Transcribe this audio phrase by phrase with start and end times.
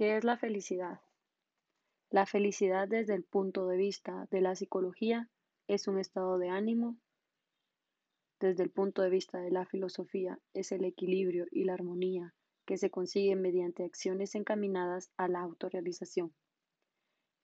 [0.00, 1.02] ¿Qué es la felicidad?
[2.08, 5.28] La felicidad desde el punto de vista de la psicología
[5.68, 6.96] es un estado de ánimo.
[8.40, 12.34] Desde el punto de vista de la filosofía es el equilibrio y la armonía
[12.64, 16.34] que se consigue mediante acciones encaminadas a la autorrealización.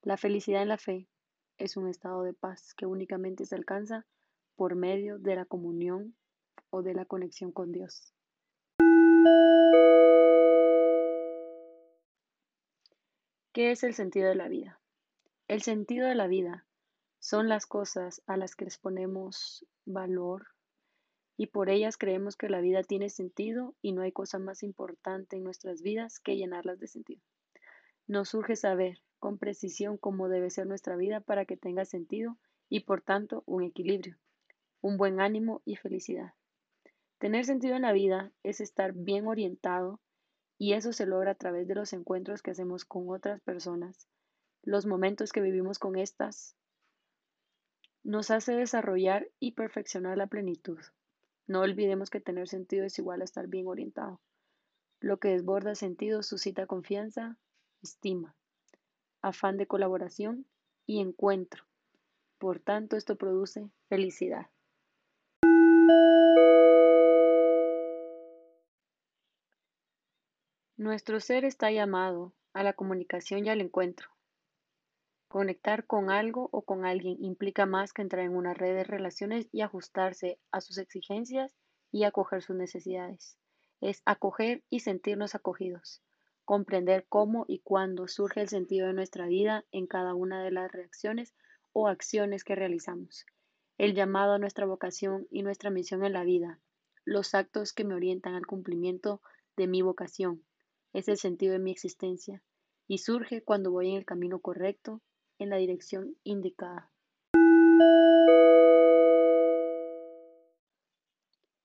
[0.00, 1.11] La felicidad en la fe
[1.59, 4.07] es un estado de paz que únicamente se alcanza
[4.54, 6.16] por medio de la comunión
[6.71, 8.14] o de la conexión con Dios.
[13.56, 14.78] ¿Qué es el sentido de la vida?
[15.48, 16.66] El sentido de la vida
[17.20, 20.48] son las cosas a las que les ponemos valor
[21.38, 25.36] y por ellas creemos que la vida tiene sentido y no hay cosa más importante
[25.36, 27.22] en nuestras vidas que llenarlas de sentido.
[28.06, 32.36] Nos surge saber con precisión cómo debe ser nuestra vida para que tenga sentido
[32.68, 34.18] y por tanto un equilibrio,
[34.82, 36.34] un buen ánimo y felicidad.
[37.16, 40.02] Tener sentido en la vida es estar bien orientado
[40.58, 44.08] y eso se logra a través de los encuentros que hacemos con otras personas,
[44.62, 46.56] los momentos que vivimos con estas,
[48.02, 50.78] nos hace desarrollar y perfeccionar la plenitud.
[51.46, 54.20] No olvidemos que tener sentido es igual a estar bien orientado.
[55.00, 57.36] Lo que desborda sentido suscita confianza,
[57.82, 58.34] estima,
[59.22, 60.46] afán de colaboración
[60.86, 61.64] y encuentro.
[62.38, 64.46] Por tanto, esto produce felicidad.
[70.78, 74.10] Nuestro ser está llamado a la comunicación y al encuentro.
[75.27, 79.48] Conectar con algo o con alguien implica más que entrar en una red de relaciones
[79.52, 81.56] y ajustarse a sus exigencias
[81.91, 83.38] y acoger sus necesidades.
[83.80, 86.02] Es acoger y sentirnos acogidos,
[86.44, 90.70] comprender cómo y cuándo surge el sentido de nuestra vida en cada una de las
[90.70, 91.34] reacciones
[91.72, 93.24] o acciones que realizamos,
[93.78, 96.60] el llamado a nuestra vocación y nuestra misión en la vida,
[97.06, 99.22] los actos que me orientan al cumplimiento
[99.56, 100.45] de mi vocación,
[100.96, 102.42] es el sentido de mi existencia
[102.88, 105.02] y surge cuando voy en el camino correcto,
[105.38, 106.90] en la dirección indicada.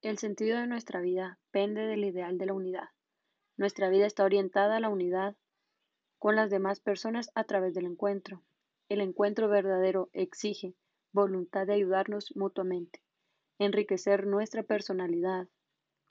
[0.01, 2.89] El sentido de nuestra vida pende del ideal de la unidad.
[3.55, 5.37] Nuestra vida está orientada a la unidad
[6.19, 8.43] con las demás personas a través del encuentro.
[8.89, 10.75] El encuentro verdadero exige
[11.13, 13.01] voluntad de ayudarnos mutuamente,
[13.59, 15.47] enriquecer nuestra personalidad,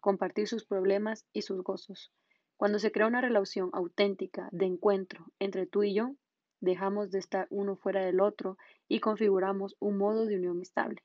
[0.01, 2.15] compartir sus problemas y sus gozos,
[2.61, 6.15] cuando se crea una relación auténtica de encuentro entre tú y yo,
[6.61, 11.03] dejamos de estar uno fuera del otro y configuramos un modo de unión estable,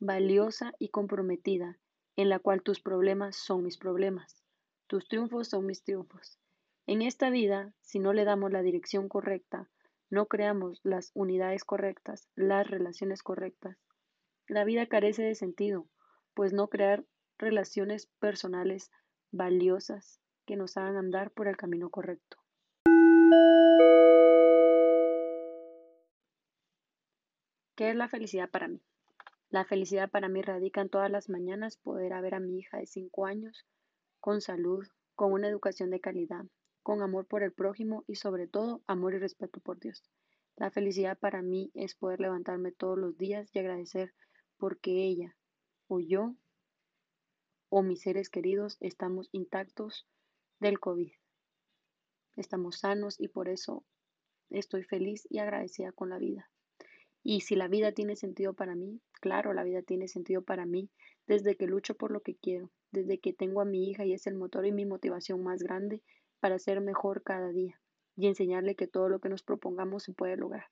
[0.00, 1.78] valiosa y comprometida,
[2.16, 4.42] en la cual tus problemas son mis problemas,
[4.88, 6.40] tus triunfos son mis triunfos.
[6.88, 9.70] En esta vida, si no le damos la dirección correcta,
[10.10, 13.78] no creamos las unidades correctas, las relaciones correctas,
[14.48, 15.86] la vida carece de sentido,
[16.34, 17.04] pues no crear
[17.38, 18.90] relaciones personales
[19.30, 22.38] valiosas que nos hagan andar por el camino correcto.
[27.74, 28.80] ¿Qué es la felicidad para mí?
[29.50, 32.86] La felicidad para mí radica en todas las mañanas poder ver a mi hija de
[32.86, 33.66] 5 años
[34.18, 36.46] con salud, con una educación de calidad,
[36.82, 40.02] con amor por el prójimo y sobre todo amor y respeto por Dios.
[40.56, 44.14] La felicidad para mí es poder levantarme todos los días y agradecer
[44.56, 45.36] porque ella
[45.86, 46.34] o yo
[47.68, 50.06] o mis seres queridos estamos intactos
[50.60, 51.12] del COVID.
[52.36, 53.84] Estamos sanos y por eso
[54.50, 56.50] estoy feliz y agradecida con la vida.
[57.22, 60.90] Y si la vida tiene sentido para mí, claro, la vida tiene sentido para mí
[61.26, 64.26] desde que lucho por lo que quiero, desde que tengo a mi hija y es
[64.26, 66.02] el motor y mi motivación más grande
[66.40, 67.80] para ser mejor cada día
[68.14, 70.66] y enseñarle que todo lo que nos propongamos se puede lograr.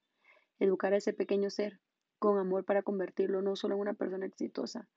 [0.61, 1.81] Educar a ese pequeño ser
[2.19, 4.89] con amor para convertirlo no solo en una persona exitosa,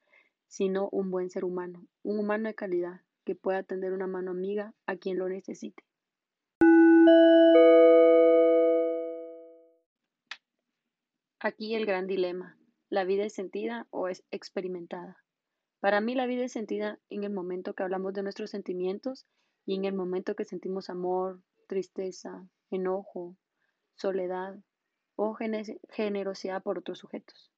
[0.48, 4.74] sino un buen ser humano, un humano de calidad, que pueda tender una mano amiga
[4.86, 5.84] a quien lo necesite.
[11.42, 12.58] Aquí el gran dilema.
[12.88, 15.18] ¿La vida es sentida o es experimentada?
[15.82, 19.28] Para mí la vida es sentida en el momento que hablamos de nuestros sentimientos
[19.66, 23.36] y en el momento que sentimos amor, tristeza, enojo,
[23.96, 24.56] soledad
[25.18, 25.38] o
[25.90, 27.52] generosidad por otros sujetos.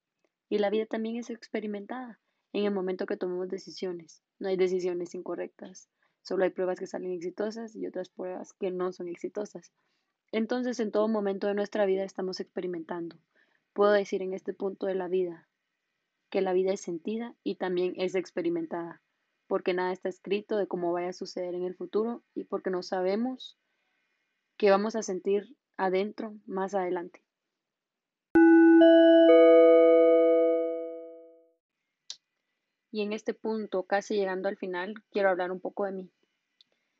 [0.49, 2.19] Y la vida también es experimentada
[2.53, 4.23] en el momento que tomamos decisiones.
[4.39, 5.89] No hay decisiones incorrectas,
[6.21, 9.71] solo hay pruebas que salen exitosas y otras pruebas que no son exitosas.
[10.31, 13.17] Entonces, en todo momento de nuestra vida estamos experimentando.
[13.73, 15.47] Puedo decir en este punto de la vida
[16.29, 19.01] que la vida es sentida y también es experimentada,
[19.47, 22.83] porque nada está escrito de cómo vaya a suceder en el futuro y porque no
[22.83, 23.57] sabemos
[24.57, 27.23] qué vamos a sentir adentro más adelante.
[32.91, 36.11] Y en este punto, casi llegando al final, quiero hablar un poco de mí.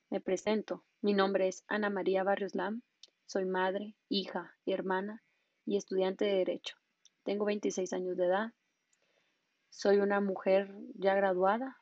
[0.10, 0.84] Me presento.
[1.02, 2.84] Mi nombre es Ana María Barrios Lam.
[3.26, 5.24] Soy madre, hija, hermana
[5.66, 6.76] y estudiante de Derecho.
[7.24, 8.54] Tengo 26 años de edad.
[9.70, 11.78] Soy una mujer ya graduada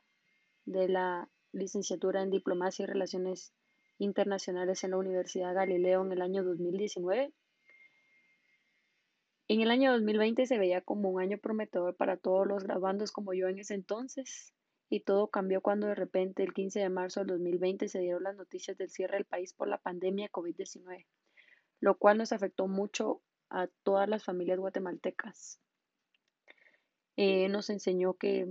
[0.65, 3.53] de la licenciatura en Diplomacia y Relaciones
[3.97, 7.33] Internacionales en la Universidad Galileo en el año 2019.
[9.49, 13.33] En el año 2020 se veía como un año prometedor para todos los graduandos como
[13.33, 14.53] yo en ese entonces.
[14.89, 18.35] Y todo cambió cuando de repente el 15 de marzo del 2020 se dieron las
[18.35, 21.05] noticias del cierre del país por la pandemia COVID-19,
[21.79, 25.61] lo cual nos afectó mucho a todas las familias guatemaltecas.
[27.15, 28.47] Eh, nos enseñó que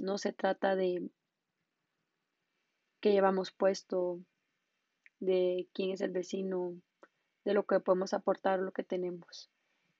[0.00, 1.10] no se trata de
[3.00, 4.20] qué llevamos puesto,
[5.20, 6.74] de quién es el vecino,
[7.44, 9.50] de lo que podemos aportar, lo que tenemos.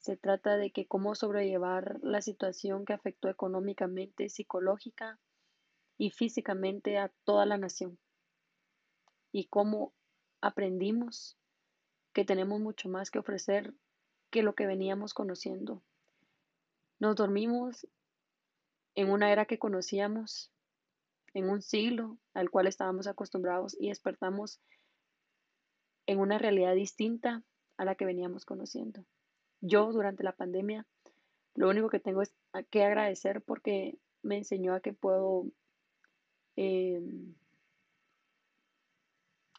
[0.07, 5.19] Se trata de que cómo sobrellevar la situación que afectó económicamente, psicológica
[5.99, 7.99] y físicamente a toda la nación.
[9.33, 9.95] Y cómo
[10.41, 11.37] aprendimos
[12.13, 13.75] que tenemos mucho más que ofrecer
[14.31, 15.83] que lo que veníamos conociendo.
[17.01, 17.89] Nos dormimos
[18.95, 20.53] en una era que conocíamos,
[21.35, 24.61] en un siglo al cual estábamos acostumbrados y despertamos
[26.07, 27.43] en una realidad distinta
[27.77, 29.05] a la que veníamos conociendo.
[29.61, 30.87] Yo durante la pandemia
[31.55, 32.35] lo único que tengo es
[32.71, 35.47] que agradecer porque me enseñó a que puedo
[36.57, 37.35] Em,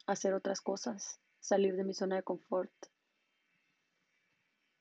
[0.08, 2.72] hacer otras cosas, salir de mi zona de confort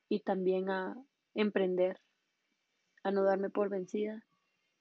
[0.09, 0.97] y también a
[1.35, 2.01] emprender,
[3.03, 4.25] a no darme por vencida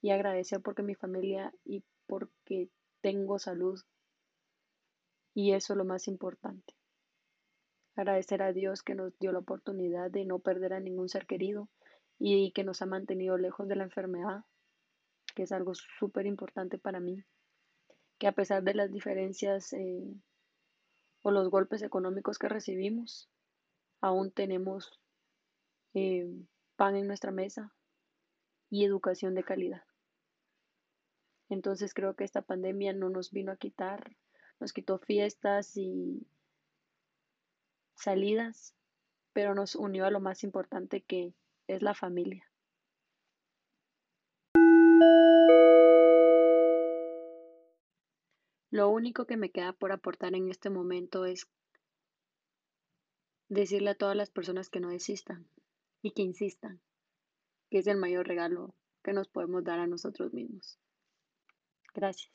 [0.00, 2.70] y agradecer porque mi familia y porque
[3.02, 3.78] tengo salud
[5.34, 6.75] y eso es lo más importante.
[7.96, 11.68] Agradecer a Dios que nos dio la oportunidad de no perder a ningún ser querido
[12.18, 14.44] y que nos ha mantenido lejos de la enfermedad
[15.36, 17.22] que es algo súper importante para mí,
[18.18, 20.14] que a pesar de las diferencias eh,
[21.20, 23.28] o los golpes económicos que recibimos,
[24.00, 24.98] aún tenemos
[25.92, 26.26] eh,
[26.76, 27.70] pan en nuestra mesa
[28.70, 29.84] y educación de calidad.
[31.50, 34.16] Entonces creo que esta pandemia no nos vino a quitar,
[34.58, 36.26] nos quitó fiestas y
[37.96, 38.74] salidas,
[39.32, 41.34] pero nos unió a lo más importante que
[41.66, 42.50] es la familia.
[48.70, 51.48] Lo único que me queda por aportar en este momento es
[53.48, 55.48] decirle a todas las personas que no desistan
[56.02, 56.80] y que insistan,
[57.70, 60.78] que es el mayor regalo que nos podemos dar a nosotros mismos.
[61.94, 62.32] Gracias.